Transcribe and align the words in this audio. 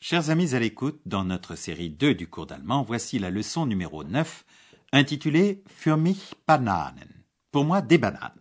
Chers 0.00 0.28
amis 0.30 0.54
à 0.54 0.58
l'écoute, 0.58 1.00
dans 1.06 1.24
notre 1.24 1.54
série 1.56 1.90
2 1.90 2.14
du 2.14 2.28
cours 2.28 2.46
d'allemand, 2.46 2.82
voici 2.82 3.18
la 3.18 3.30
leçon 3.30 3.64
numéro 3.64 4.04
9, 4.04 4.44
intitulée 4.92 5.62
Für 5.66 5.96
mich 5.96 6.34
Bananen. 6.46 7.08
Pour 7.50 7.64
moi, 7.64 7.80
des 7.80 7.98
bananes. 7.98 8.40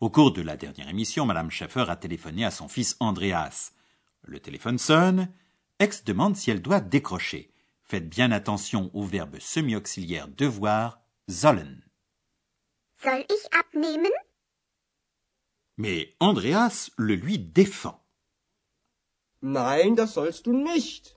Au 0.00 0.08
cours 0.08 0.32
de 0.32 0.40
la 0.40 0.56
dernière 0.56 0.88
émission, 0.88 1.26
Madame 1.26 1.50
Schaeffer 1.50 1.84
a 1.88 1.96
téléphoné 1.96 2.44
à 2.44 2.50
son 2.50 2.68
fils 2.68 2.96
Andreas. 3.00 3.72
Le 4.22 4.40
téléphone 4.40 4.78
sonne. 4.78 5.28
Ex 5.78 6.04
demande 6.04 6.36
si 6.36 6.50
elle 6.50 6.62
doit 6.62 6.80
décrocher. 6.80 7.52
Faites 7.82 8.08
bien 8.08 8.30
attention 8.30 8.90
au 8.94 9.04
verbe 9.04 9.38
semi-auxiliaire 9.38 10.28
devoir, 10.28 11.00
sollen. 11.28 11.82
Soll 13.02 13.24
ich 13.28 13.46
abnehmen? 13.52 14.12
Mais 15.76 16.14
Andreas 16.20 16.90
le 16.96 17.14
lui 17.14 17.38
défend. 17.38 17.99
Nein, 19.42 19.96
das 19.96 20.14
sollst 20.14 20.46
du 20.46 20.52
nicht. 20.52 21.16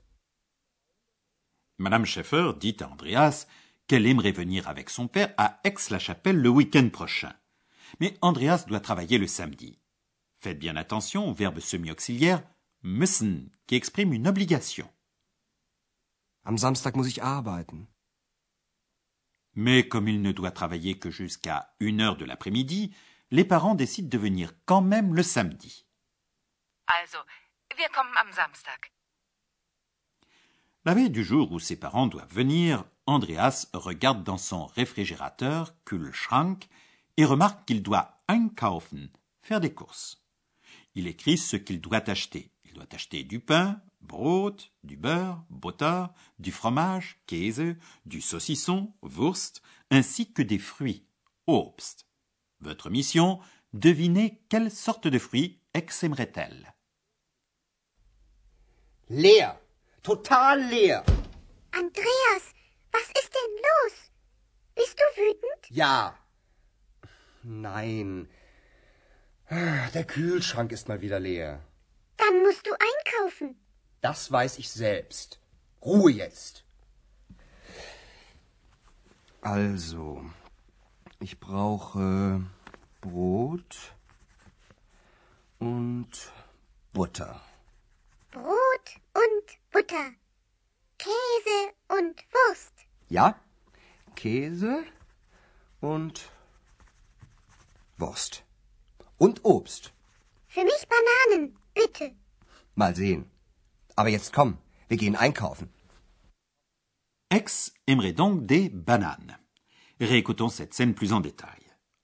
Madame 1.76 2.06
Schaeffer 2.06 2.54
dit 2.58 2.76
à 2.80 2.88
Andreas 2.88 3.46
qu'elle 3.86 4.06
aimerait 4.06 4.32
venir 4.32 4.68
avec 4.68 4.88
son 4.90 5.08
père 5.08 5.34
à 5.36 5.60
Aix-la-Chapelle 5.64 6.40
le 6.40 6.48
week-end 6.48 6.88
prochain. 6.90 7.34
Mais 8.00 8.16
Andreas 8.22 8.64
doit 8.66 8.80
travailler 8.80 9.18
le 9.18 9.26
samedi. 9.26 9.78
Faites 10.40 10.58
bien 10.58 10.76
attention 10.76 11.28
au 11.28 11.34
verbe 11.34 11.60
semi-auxiliaire 11.60 12.42
müssen 12.82 13.50
qui 13.66 13.74
exprime 13.74 14.12
une 14.12 14.28
obligation. 14.28 14.88
Am 16.44 16.58
Samstag 16.58 16.96
muss 16.96 17.08
ich 17.08 17.22
arbeiten. 17.22 17.86
Mais 19.54 19.88
comme 19.88 20.08
il 20.08 20.20
ne 20.20 20.32
doit 20.32 20.50
travailler 20.50 20.98
que 20.98 21.10
jusqu'à 21.10 21.74
une 21.80 22.00
heure 22.00 22.16
de 22.16 22.24
l'après-midi, 22.24 22.94
les 23.30 23.44
parents 23.44 23.74
décident 23.74 24.08
de 24.08 24.18
venir 24.18 24.52
quand 24.66 24.82
même 24.82 25.14
le 25.14 25.22
samedi. 25.22 25.86
Also, 26.86 27.18
am 28.16 28.32
Samstag. 28.32 28.90
La 30.84 30.94
veille 30.94 31.10
du 31.10 31.24
jour 31.24 31.50
où 31.52 31.58
ses 31.58 31.76
parents 31.76 32.06
doivent 32.06 32.32
venir, 32.32 32.84
Andreas 33.06 33.66
regarde 33.72 34.22
dans 34.22 34.38
son 34.38 34.66
réfrigérateur, 34.66 35.74
Kühlschrank, 35.84 36.68
et 37.16 37.24
remarque 37.24 37.64
qu'il 37.66 37.82
doit 37.82 38.22
einkaufen, 38.28 39.08
faire 39.42 39.60
des 39.60 39.72
courses. 39.72 40.24
Il 40.94 41.06
écrit 41.06 41.38
ce 41.38 41.56
qu'il 41.56 41.80
doit 41.80 42.08
acheter. 42.08 42.52
Il 42.64 42.74
doit 42.74 42.92
acheter 42.92 43.24
du 43.24 43.40
pain, 43.40 43.80
Brot, 44.00 44.56
du 44.82 44.96
beurre, 44.96 45.42
Butter, 45.48 46.04
du 46.38 46.52
fromage, 46.52 47.18
Käse, 47.26 47.76
du 48.04 48.20
saucisson, 48.20 48.92
Wurst, 49.02 49.62
ainsi 49.90 50.32
que 50.32 50.42
des 50.42 50.58
fruits, 50.58 51.06
Obst. 51.46 52.06
Votre 52.60 52.90
mission, 52.90 53.40
devinez 53.72 54.42
quelle 54.48 54.70
sorte 54.70 55.08
de 55.08 55.18
fruits 55.18 55.60
Ex 55.72 56.04
aimerait-elle. 56.04 56.73
Leer. 59.14 59.60
Total 60.02 60.60
leer. 60.60 61.04
Andreas, 61.70 62.44
was 62.90 63.08
ist 63.20 63.32
denn 63.32 63.54
los? 63.62 64.10
Bist 64.74 64.98
du 64.98 65.22
wütend? 65.22 65.70
Ja. 65.70 66.18
Nein. 67.44 68.28
Der 69.48 70.04
Kühlschrank 70.04 70.72
ist 70.72 70.88
mal 70.88 71.00
wieder 71.00 71.20
leer. 71.20 71.60
Dann 72.16 72.42
musst 72.42 72.66
du 72.66 72.72
einkaufen. 72.72 73.56
Das 74.00 74.32
weiß 74.32 74.58
ich 74.58 74.68
selbst. 74.68 75.38
Ruhe 75.80 76.10
jetzt. 76.10 76.64
Also, 79.42 80.24
ich 81.20 81.38
brauche 81.38 82.44
Brot 83.00 83.94
und 85.60 86.32
Butter. 86.92 87.40
Und 89.34 89.58
Butter. 89.72 90.12
Käse 90.98 91.58
und 91.88 92.16
Wurst. 92.32 92.74
Ja? 93.08 93.34
Käse 94.14 94.84
und 95.80 96.30
Wurst. 97.96 98.44
Und 99.18 99.44
Obst. 99.44 99.92
Für 100.46 100.62
mich 100.62 100.86
Bananen, 100.88 101.56
bitte. 101.74 102.14
Mal 102.76 102.94
sehen. 102.94 103.28
Aber 103.96 104.08
jetzt 104.08 104.32
komm, 104.32 104.58
wir 104.88 104.98
gehen 104.98 105.16
einkaufen. 105.16 105.68
Ex 107.28 107.72
aimerait 107.88 108.12
donc 108.12 108.46
des 108.46 108.68
bananes. 108.68 109.36
Réécoutons 110.00 110.50
cette 110.50 110.74
scène 110.74 110.94
plus 110.94 111.12
en 111.12 111.20
détail. 111.20 111.62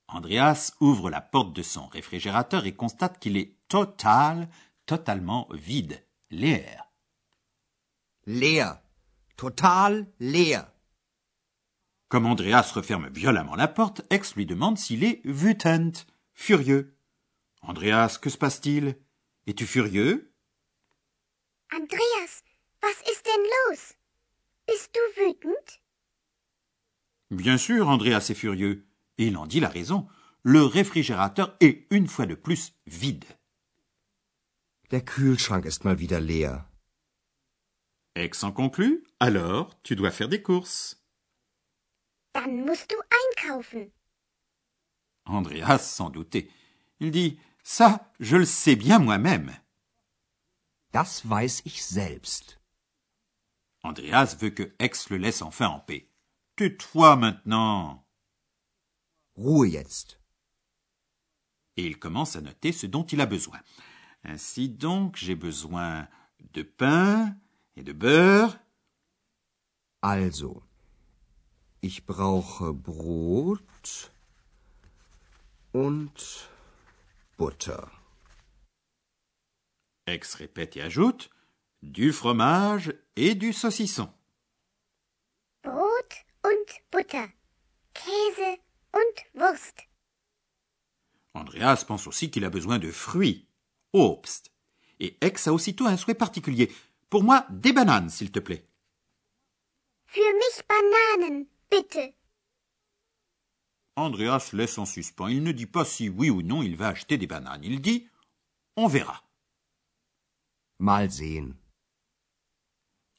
Andreas 0.08 0.72
ouvre 0.80 1.10
la 1.10 1.20
porte 1.20 1.52
de 1.52 1.62
son 1.62 1.86
réfrigérateur 1.86 2.66
et 2.66 2.74
constate 2.74 3.20
qu'il 3.20 3.36
est 3.36 3.54
total, 3.68 4.48
totalement 4.86 5.48
vide, 5.52 6.04
leer. 6.30 6.89
Leer. 8.30 8.80
Total 9.36 10.06
leer. 10.20 10.62
Comme 12.08 12.26
Andreas 12.26 12.70
referme 12.72 13.08
violemment 13.08 13.56
la 13.56 13.66
porte, 13.66 14.02
Ex 14.08 14.36
lui 14.36 14.46
demande 14.46 14.78
s'il 14.78 15.02
est 15.02 15.20
wütend, 15.24 16.06
furieux. 16.32 16.96
Andreas, 17.60 18.18
que 18.22 18.30
se 18.30 18.38
passe-t-il? 18.38 18.96
Es-tu 19.48 19.66
furieux? 19.66 20.32
Andreas, 21.72 22.44
was 22.80 23.02
ist 23.10 23.26
denn 23.26 23.42
los? 23.66 23.94
Bist 24.68 24.94
du 24.94 25.00
wütend? 25.20 25.80
Bien 27.32 27.58
sûr, 27.58 27.88
Andreas 27.88 28.30
est 28.30 28.34
furieux. 28.34 28.86
Et 29.18 29.26
il 29.26 29.36
en 29.36 29.48
dit 29.48 29.58
la 29.58 29.68
raison. 29.68 30.06
Le 30.44 30.62
réfrigérateur 30.62 31.56
est 31.58 31.88
une 31.90 32.06
fois 32.06 32.26
de 32.26 32.36
plus 32.36 32.74
vide. 32.86 33.24
Der 34.92 35.00
Kühlschrank 35.04 35.64
ist 35.64 35.84
mal 35.84 35.98
wieder 35.98 36.20
leer. 36.20 36.69
Ex 38.20 38.44
en 38.44 38.52
conclut 38.52 39.02
Alors, 39.18 39.80
tu 39.82 39.96
dois 39.96 40.10
faire 40.10 40.28
des 40.28 40.42
courses. 40.42 41.02
Dann 42.34 42.64
musst 42.66 42.90
du 42.90 42.96
einkaufen. 43.46 43.90
Andreas 45.24 45.78
s'en 45.78 46.10
doutait. 46.10 46.50
Il 47.00 47.12
dit 47.12 47.40
Ça, 47.62 48.12
je 48.20 48.36
le 48.36 48.44
sais 48.44 48.76
bien 48.76 48.98
moi-même. 48.98 49.56
Das 50.92 51.22
weiß 51.24 51.62
ich 51.64 51.82
selbst. 51.82 52.60
Andreas 53.82 54.36
veut 54.38 54.50
que 54.50 54.74
Ex 54.78 55.08
le 55.08 55.16
laisse 55.16 55.40
enfin 55.40 55.68
en 55.68 55.80
paix. 55.80 56.10
Tais-toi 56.56 57.16
maintenant. 57.16 58.06
Ruhe 59.34 59.70
jetzt. 59.70 60.20
Et 61.78 61.86
il 61.86 61.98
commence 61.98 62.36
à 62.36 62.42
noter 62.42 62.72
ce 62.72 62.86
dont 62.86 63.04
il 63.04 63.22
a 63.22 63.26
besoin. 63.26 63.60
Ainsi 64.24 64.68
donc, 64.68 65.16
j'ai 65.16 65.36
besoin 65.36 66.06
de 66.52 66.62
pain 66.62 67.34
et 67.80 67.82
de 67.82 67.92
beurre, 67.94 68.58
Also, 70.02 70.62
ich 71.82 72.04
brauche 72.04 72.72
Brot 72.72 74.12
und 75.72 76.48
Butter. 77.38 77.90
Ex 80.06 80.34
répète 80.34 80.76
et 80.76 80.82
ajoute 80.82 81.30
du 81.82 82.12
fromage 82.12 82.92
et 83.16 83.34
du 83.34 83.52
saucisson. 83.52 84.12
Brot 85.62 86.12
und 86.44 86.68
Butter. 86.90 87.28
Käse 87.94 88.58
und 88.92 89.16
Wurst. 89.34 89.86
Andreas 91.34 91.84
pense 91.86 92.06
aussi 92.06 92.30
qu'il 92.30 92.44
a 92.44 92.50
besoin 92.50 92.78
de 92.78 92.90
fruits, 92.90 93.46
Obst. 93.92 94.50
Et 94.98 95.16
Ex 95.22 95.46
a 95.46 95.52
aussitôt 95.54 95.86
un 95.86 95.96
souhait 95.96 96.14
particulier. 96.14 96.70
Pour 97.10 97.24
moi, 97.24 97.46
des 97.50 97.72
bananes, 97.72 98.08
s'il 98.08 98.30
te 98.30 98.38
plaît. 98.38 98.64
Für 100.06 100.32
mich 100.34 100.64
Bananen, 100.66 101.46
bitte. 101.70 102.14
Andreas 103.96 104.52
laisse 104.52 104.78
en 104.78 104.86
suspens. 104.86 105.28
Il 105.28 105.42
ne 105.42 105.52
dit 105.52 105.66
pas 105.66 105.84
si 105.84 106.08
oui 106.08 106.30
ou 106.30 106.42
non 106.42 106.62
il 106.62 106.76
va 106.76 106.88
acheter 106.88 107.18
des 107.18 107.26
bananes. 107.26 107.64
Il 107.64 107.80
dit 107.80 108.08
on 108.76 108.86
verra. 108.86 109.22
Mal 110.78 111.10
sehen. 111.10 111.56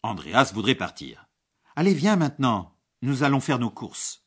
Andreas 0.03 0.51
voudrait 0.53 0.75
partir. 0.75 1.27
Allez, 1.75 1.93
viens 1.93 2.15
maintenant. 2.15 2.75
Nous 3.01 3.23
allons 3.23 3.41
faire 3.41 3.59
nos 3.59 3.71
courses. 3.71 4.25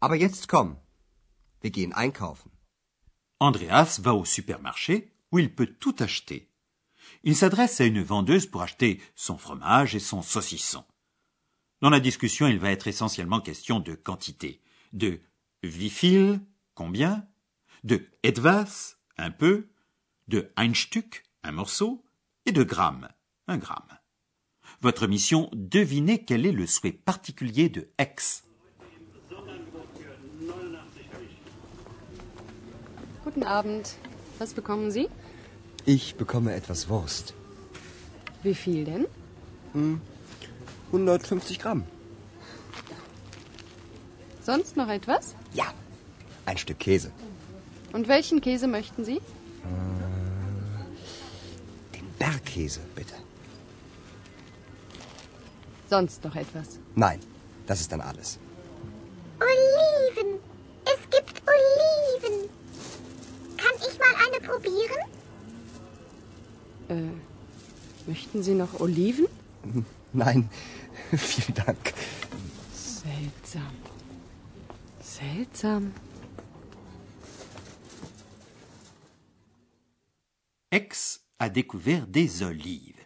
Aber 0.00 0.16
jetzt 0.16 0.46
komm. 0.46 0.78
Wir 1.62 1.70
gehen 1.70 1.92
einkaufen. 1.94 2.50
Andreas 3.40 3.98
va 4.00 4.14
au 4.14 4.24
supermarché 4.24 5.12
où 5.32 5.38
il 5.38 5.54
peut 5.54 5.74
tout 5.78 5.96
acheter. 5.98 6.49
Il 7.22 7.36
s'adresse 7.36 7.80
à 7.80 7.84
une 7.84 8.02
vendeuse 8.02 8.46
pour 8.46 8.62
acheter 8.62 9.00
son 9.14 9.36
fromage 9.36 9.94
et 9.94 10.00
son 10.00 10.22
saucisson. 10.22 10.84
Dans 11.82 11.90
la 11.90 12.00
discussion, 12.00 12.46
il 12.46 12.58
va 12.58 12.70
être 12.70 12.88
essentiellement 12.88 13.40
question 13.40 13.80
de 13.80 13.94
quantité, 13.94 14.60
de 14.92 15.20
viel, 15.62 16.40
combien, 16.74 17.26
de 17.84 18.08
etwas, 18.22 18.96
un 19.18 19.30
peu, 19.30 19.68
de 20.28 20.50
ein 20.56 20.74
Stück, 20.74 21.24
un 21.42 21.52
morceau, 21.52 22.02
et 22.46 22.52
de 22.52 22.62
gramme, 22.62 23.08
un 23.48 23.58
gramme. 23.58 23.98
Votre 24.80 25.06
mission, 25.06 25.50
devinez 25.52 26.24
quel 26.24 26.46
est 26.46 26.52
le 26.52 26.66
souhait 26.66 26.92
particulier 26.92 27.68
de 27.68 27.90
X. 27.98 28.44
Guten? 33.22 33.82
Ich 35.86 36.14
bekomme 36.16 36.54
etwas 36.54 36.88
Wurst. 36.88 37.34
Wie 38.42 38.54
viel 38.54 38.84
denn? 38.84 39.06
150 40.92 41.58
Gramm. 41.58 41.84
Sonst 44.42 44.76
noch 44.76 44.88
etwas? 44.88 45.34
Ja. 45.52 45.72
Ein 46.46 46.58
Stück 46.58 46.78
Käse. 46.78 47.12
Und 47.92 48.08
welchen 48.08 48.40
Käse 48.40 48.66
möchten 48.66 49.04
Sie? 49.04 49.20
Den 51.94 52.06
Bergkäse, 52.18 52.80
bitte. 52.94 53.14
Sonst 55.88 56.24
noch 56.24 56.36
etwas? 56.36 56.78
Nein, 56.94 57.20
das 57.66 57.80
ist 57.80 57.92
dann 57.92 58.00
alles. 58.00 58.38
Äh, 66.90 67.08
möchten 68.06 68.42
Sie 68.42 68.54
noch 68.54 68.80
Oliven? 68.80 69.26
Nein, 70.12 70.50
vielen 71.16 71.54
Dank. 71.54 71.94
Seltsam. 72.72 73.72
Seltsam. 75.00 75.92
X 80.72 81.24
a 81.38 81.48
découvert 81.48 82.06
des 82.08 82.42
olives 82.42 82.98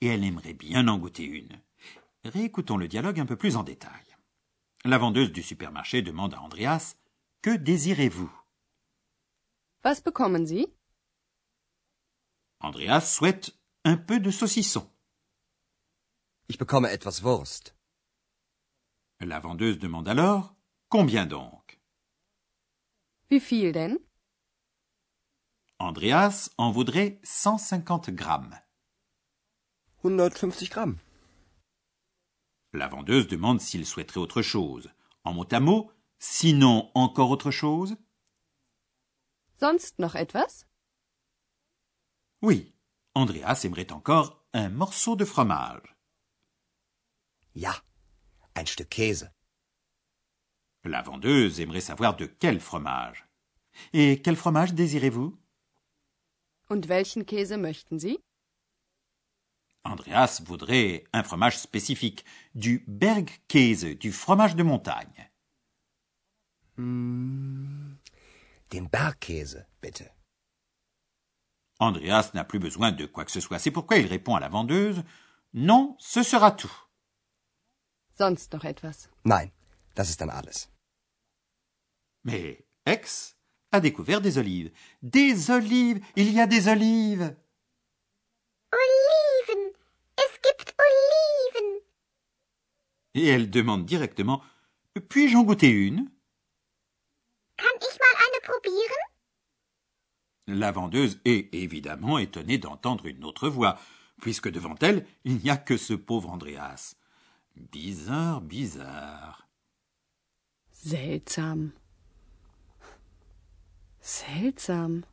et 0.00 0.06
elle 0.06 0.24
aimerait 0.24 0.54
bien 0.54 0.86
en 0.88 0.98
goûter 0.98 1.24
une. 1.24 1.60
Réécoutons 2.24 2.76
le 2.76 2.88
dialogue 2.88 3.18
un 3.20 3.26
peu 3.26 3.36
plus 3.36 3.56
en 3.56 3.64
détail. 3.64 4.02
La 4.84 4.98
vendeuse 4.98 5.32
du 5.32 5.42
supermarché 5.42 6.02
demande 6.02 6.34
à 6.34 6.40
Andreas 6.42 6.94
Que 7.42 7.56
désirez-vous? 7.56 8.30
Was 9.84 10.00
bekommen 10.00 10.46
Sie? 10.46 10.68
Andreas 12.62 13.00
souhaite 13.00 13.58
un 13.84 13.96
peu 13.96 14.20
de 14.20 14.30
saucisson. 14.30 14.88
Ich 16.48 16.58
bekomme 16.58 16.86
etwas 16.86 17.22
Wurst. 17.24 17.74
La 19.20 19.40
vendeuse 19.40 19.78
demande 19.80 20.08
alors 20.08 20.54
Combien 20.88 21.26
donc? 21.26 21.80
Wie 23.30 23.40
viel 23.40 23.72
denn? 23.72 23.98
Andreas 25.80 26.50
en 26.56 26.70
voudrait 26.70 27.20
150 27.24 28.10
grammes. 28.10 28.56
150 30.04 30.68
Gramm. 30.70 30.98
La 32.72 32.86
vendeuse 32.88 33.26
demande 33.26 33.60
s'il 33.60 33.84
souhaiterait 33.84 34.20
autre 34.20 34.42
chose. 34.42 34.92
En 35.24 35.32
mot 35.32 35.52
à 35.52 35.58
mot, 35.58 35.90
sinon 36.20 36.92
encore 36.94 37.30
autre 37.30 37.50
chose? 37.50 37.96
Sonst 39.58 39.98
noch 39.98 40.14
etwas? 40.14 40.66
Oui, 42.42 42.74
Andreas 43.14 43.64
aimerait 43.64 43.92
encore 43.92 44.44
un 44.52 44.68
morceau 44.68 45.14
de 45.14 45.24
fromage. 45.24 45.94
Ja. 47.54 47.74
Ein 48.54 48.66
Stück 48.66 48.90
Käse. 48.90 49.30
La 50.84 51.02
vendeuse 51.02 51.60
aimerait 51.60 51.80
savoir 51.80 52.16
de 52.16 52.26
quel 52.26 52.60
fromage. 52.60 53.24
Et 53.92 54.20
quel 54.20 54.36
fromage 54.36 54.74
désirez-vous? 54.74 55.38
Und 56.68 56.88
welchen 56.88 57.24
Käse 57.24 57.56
möchten 57.56 57.98
Sie? 58.00 58.18
Andreas 59.84 60.42
voudrait 60.44 61.04
un 61.12 61.22
fromage 61.22 61.58
spécifique, 61.58 62.24
du 62.54 62.84
Bergkäse, 62.86 63.94
du 63.96 64.12
fromage 64.12 64.56
de 64.56 64.64
montagne. 64.64 65.30
Den 66.76 67.98
Bergkäse, 68.90 69.66
bitte. 69.80 70.10
Andreas 71.82 72.30
n'a 72.34 72.44
plus 72.44 72.60
besoin 72.60 72.92
de 72.92 73.06
quoi 73.06 73.24
que 73.24 73.32
ce 73.32 73.40
soit. 73.40 73.58
C'est 73.58 73.72
pourquoi 73.72 73.96
il 73.96 74.06
répond 74.06 74.36
à 74.36 74.40
la 74.40 74.48
vendeuse 74.48 75.02
Non, 75.52 75.96
ce 75.98 76.22
sera 76.22 76.52
tout. 76.52 76.72
Sonst 78.16 78.52
noch 78.52 78.64
etwas? 78.64 79.08
Nein, 79.24 79.50
das 79.96 80.08
ist 80.08 80.20
dann 80.20 80.30
alles. 80.30 80.68
Mais 82.24 82.64
X 82.86 83.36
a 83.72 83.80
découvert 83.80 84.20
des 84.20 84.38
olives. 84.38 84.70
Des 85.02 85.50
olives 85.50 86.00
Il 86.14 86.32
y 86.32 86.40
a 86.40 86.46
des 86.46 86.68
olives 86.68 87.34
Oliven. 88.72 89.72
Es 90.16 90.40
gibt 90.40 90.74
Oliven. 90.78 91.80
Et 93.14 93.26
elle 93.26 93.50
demande 93.50 93.84
directement 93.86 94.42
Puis-je 95.08 95.36
en 95.36 95.42
goûter 95.42 95.70
une 95.70 96.08
Kann 97.56 97.76
ich 97.80 97.98
mal 97.98 98.16
eine 98.26 98.40
probieren? 98.42 99.02
La 100.52 100.70
vendeuse 100.70 101.18
est 101.24 101.48
évidemment 101.54 102.18
étonnée 102.18 102.58
d'entendre 102.58 103.06
une 103.06 103.24
autre 103.24 103.48
voix, 103.48 103.78
puisque 104.20 104.50
devant 104.50 104.74
elle, 104.82 105.06
il 105.24 105.38
n'y 105.38 105.48
a 105.48 105.56
que 105.56 105.78
ce 105.78 105.94
pauvre 105.94 106.28
Andreas. 106.28 106.94
Bizarre, 107.56 108.42
bizarre. 108.42 109.48
Seltsam. 110.70 111.70
Seltsam. 114.00 115.06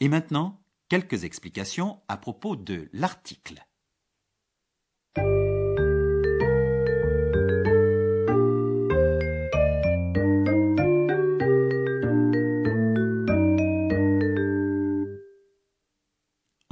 Et 0.00 0.08
maintenant, 0.08 0.62
quelques 0.88 1.24
explications 1.24 2.00
à 2.08 2.16
propos 2.16 2.56
de 2.56 2.88
l'article. 2.94 3.62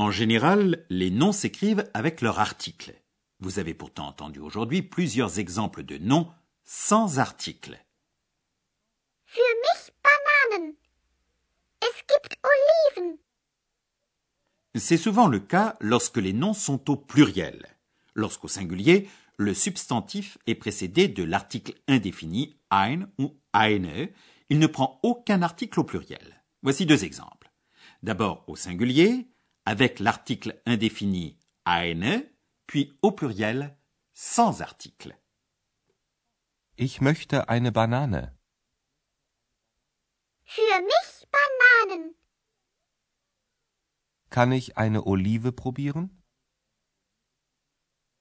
En 0.03 0.11
général, 0.11 0.85
les 0.91 1.13
noms 1.13 1.31
s'écrivent 1.31 1.89
avec 1.95 2.23
leur 2.23 2.41
article. 2.41 2.93
Vous 3.39 3.61
avez 3.61 3.73
pourtant 3.73 4.09
entendu 4.09 4.41
aujourd'hui 4.41 4.83
plusieurs 4.83 5.39
exemples 5.39 5.85
de 5.85 5.97
noms 5.97 6.29
sans 6.65 7.21
article. 7.21 7.79
Für 9.27 9.39
mich 9.63 9.93
Bananen. 10.03 10.75
Es 11.81 12.03
gibt 12.09 12.37
Oliven. 12.43 13.17
C'est 14.75 14.97
souvent 14.97 15.29
le 15.29 15.39
cas 15.39 15.77
lorsque 15.79 16.17
les 16.17 16.33
noms 16.33 16.53
sont 16.53 16.91
au 16.91 16.97
pluriel. 16.97 17.65
Lorsqu'au 18.17 18.49
singulier, 18.49 19.09
le 19.37 19.55
substantif 19.55 20.37
est 20.49 20.57
précédé 20.57 21.07
de 21.07 21.23
l'article 21.23 21.75
indéfini 21.87 22.57
ein 22.71 23.07
ou 23.19 23.37
eine, 23.53 24.09
il 24.49 24.59
ne 24.59 24.67
prend 24.67 24.99
aucun 25.05 25.43
article 25.43 25.79
au 25.79 25.85
pluriel. 25.85 26.43
Voici 26.65 26.87
deux 26.87 27.05
exemples. 27.05 27.53
D'abord 28.03 28.43
au 28.49 28.57
singulier, 28.57 29.29
avec 29.65 30.01
l'article 30.01 30.61
indéfini 30.67 31.39
eine, 31.65 32.25
puis 32.67 32.99
au 33.03 33.13
pluriel, 33.13 33.77
sans 34.13 34.61
article. 34.61 35.17
Ich 36.77 37.01
möchte 37.01 37.49
eine 37.49 37.71
Banane. 37.71 38.37
Für 40.45 40.83
mich 40.83 41.29
Bananen. 41.31 42.15
Kann 44.31 44.53
ich 44.53 44.77
eine 44.77 45.07
Olive 45.07 45.53
probieren? 45.53 46.23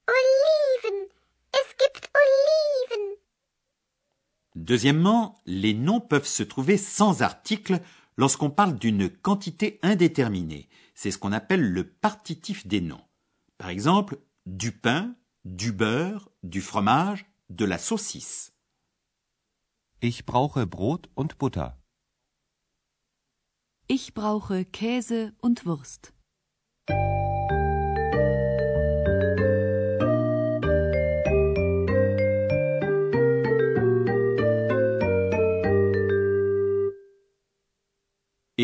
Oliven. 0.06 1.10
Es 1.52 1.76
gibt 1.78 2.10
Oliven. 2.14 3.16
Deuxièmement, 4.54 5.40
les 5.46 5.74
noms 5.74 6.00
peuvent 6.00 6.26
se 6.26 6.42
trouver 6.42 6.76
sans 6.76 7.22
article 7.22 7.80
lorsqu'on 8.22 8.50
parle 8.50 8.78
d'une 8.78 9.10
quantité 9.10 9.80
indéterminée. 9.82 10.68
C'est 10.94 11.10
ce 11.10 11.18
qu'on 11.18 11.32
appelle 11.32 11.72
le 11.72 11.82
partitif 11.90 12.68
des 12.68 12.80
noms. 12.80 13.04
Par 13.58 13.68
exemple, 13.68 14.16
du 14.46 14.70
pain, 14.70 15.16
du 15.44 15.72
beurre, 15.72 16.30
du 16.44 16.60
fromage, 16.60 17.26
de 17.50 17.64
la 17.64 17.78
saucisse. 17.78 18.52
Ich 20.02 20.24
brauche 20.24 20.64
Brot 20.66 21.10
und 21.16 21.36
Butter. 21.36 21.76
Ich 23.88 24.14
brauche 24.14 24.64
Käse 24.66 25.34
und 25.40 25.66
Wurst. 25.66 26.14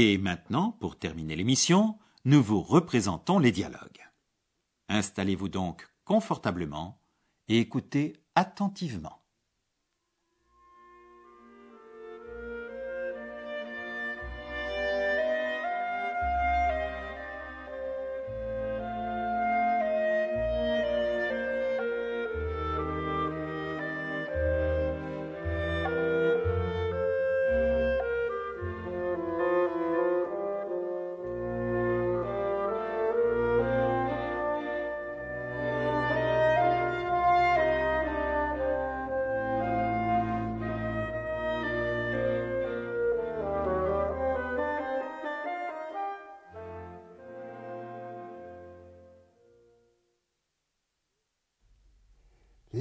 Et 0.01 0.17
maintenant, 0.17 0.71
pour 0.79 0.97
terminer 0.97 1.35
l'émission, 1.35 1.99
nous 2.25 2.41
vous 2.41 2.63
représentons 2.63 3.41
les 3.41 3.51
dialogues. 3.51 4.09
Installez-vous 4.89 5.49
donc 5.49 5.89
confortablement 6.05 7.03
et 7.49 7.59
écoutez 7.59 8.13
attentivement. 8.37 9.25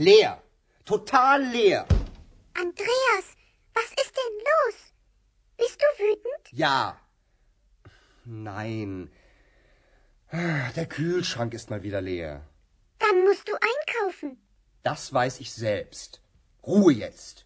Leer. 0.07 0.41
Total 0.85 1.41
leer. 1.43 1.85
Andreas, 2.53 3.25
was 3.73 3.89
ist 4.01 4.13
denn 4.19 4.35
los? 4.51 4.75
Bist 5.57 5.81
du 5.81 5.87
wütend? 6.01 6.43
Ja. 6.53 6.97
Nein. 8.23 9.11
Der 10.31 10.85
Kühlschrank 10.85 11.53
ist 11.53 11.69
mal 11.69 11.83
wieder 11.83 11.99
leer. 11.99 12.41
Dann 12.99 13.25
musst 13.25 13.49
du 13.49 13.53
einkaufen. 13.55 14.37
Das 14.81 15.11
weiß 15.11 15.41
ich 15.41 15.51
selbst. 15.51 16.21
Ruhe 16.65 16.93
jetzt. 16.93 17.45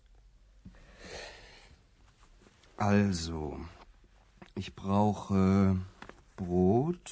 Also, 2.77 3.59
ich 4.53 4.75
brauche 4.75 5.77
Brot 6.35 7.09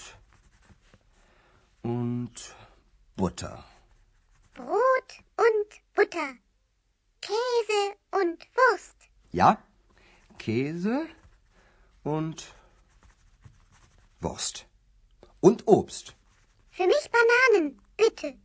und 1.82 2.56
Butter. 3.16 3.66
Brot 4.54 4.89
Butter. 6.20 6.38
Käse 7.22 7.96
und 8.12 8.40
Wurst. 8.56 8.98
Ja? 9.32 9.64
Käse 10.38 11.08
und 12.04 12.54
Wurst. 14.22 14.66
Und 15.42 15.68
Obst. 15.68 16.16
Für 16.72 16.88
mich 16.88 17.10
Bananen, 17.12 17.82
bitte. 17.98 18.38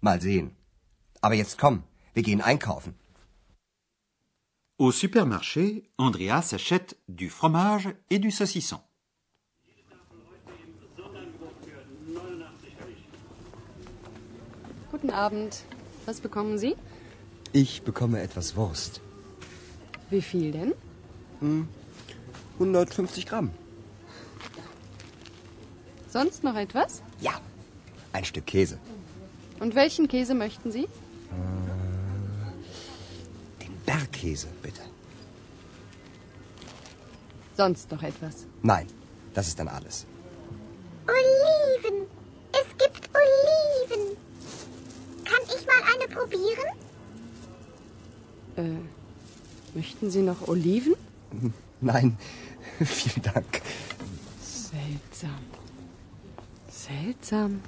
Mal 0.00 0.20
sehen. 0.20 0.56
Aber 1.20 1.34
jetzt 1.34 1.58
komm, 1.58 1.84
wir 2.14 2.22
gehen 2.22 2.40
einkaufen. 2.40 2.94
Au 4.78 4.90
supermarché, 4.90 5.84
Andreas 5.96 6.52
achète 6.52 6.96
du 7.06 7.30
fromage 7.30 7.94
et 8.10 8.18
du 8.18 8.30
saucisson. 8.30 8.80
Guten 14.90 15.10
Abend. 15.10 15.64
Was 16.06 16.20
bekommen 16.20 16.58
Sie? 16.58 16.76
Ich 17.52 17.82
bekomme 17.82 18.20
etwas 18.20 18.56
Wurst. 18.56 19.00
Wie 20.10 20.22
viel 20.22 20.52
denn? 20.52 20.74
150 22.58 23.26
Gramm. 23.26 23.50
Sonst 26.08 26.44
noch 26.44 26.56
etwas? 26.56 27.02
Ja. 27.20 27.32
Ein 28.12 28.24
Stück 28.24 28.46
Käse. 28.46 28.78
Und 29.60 29.74
welchen 29.74 30.08
Käse 30.08 30.34
möchten 30.34 30.70
Sie? 30.70 30.86
Den 33.62 33.74
Bergkäse, 33.86 34.48
bitte. 34.62 34.82
Sonst 37.56 37.90
noch 37.90 38.02
etwas? 38.02 38.46
Nein, 38.62 38.86
das 39.34 39.48
ist 39.48 39.58
dann 39.58 39.68
alles. 39.68 40.06
Oliven. 41.06 41.41
Möchten 50.02 50.10
Sie 50.10 50.22
noch 50.22 50.48
Oliven? 50.48 50.94
Nein, 51.80 52.18
vielen 52.80 53.22
Dank. 53.22 53.62
Seltsam. 54.40 55.44
Seltsam. 56.68 57.60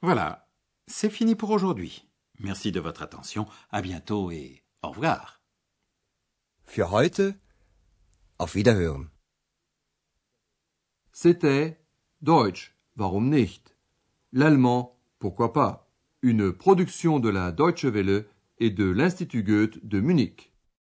Voilà, 0.00 0.46
c'est 0.86 1.10
fini 1.10 1.34
pour 1.34 1.50
aujourd'hui. 1.50 2.08
Merci 2.38 2.70
de 2.70 2.80
votre 2.80 3.02
attention, 3.02 3.46
à 3.70 3.82
bientôt 3.82 4.30
et 4.30 4.62
au 4.82 4.90
revoir. 4.90 5.40
Für 6.64 6.90
heute 6.90 7.34
auf 8.38 8.54
Wiederhören. 8.54 9.10
C'était 11.12 11.80
Deutsch, 12.20 12.76
warum 12.94 13.28
nicht? 13.30 13.74
L'allemand, 14.32 14.96
pourquoi 15.18 15.52
pas? 15.52 15.85
Une 16.28 16.52
production 16.52 17.20
de 17.20 17.28
la 17.28 17.52
Deutsche 17.52 17.84
Welle 17.84 18.24
et 18.58 18.70
de 18.70 18.90
l'Institut 18.90 19.44
Goethe 19.44 19.86
de 19.86 20.00
Munich. 20.00 20.55